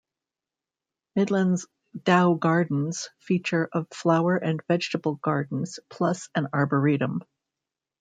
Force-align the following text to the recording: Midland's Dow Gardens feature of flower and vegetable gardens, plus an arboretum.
Midland's 1.15 1.67
Dow 2.05 2.33
Gardens 2.33 3.09
feature 3.19 3.69
of 3.71 3.87
flower 3.91 4.35
and 4.35 4.59
vegetable 4.67 5.13
gardens, 5.21 5.77
plus 5.91 6.27
an 6.33 6.47
arboretum. 6.55 7.21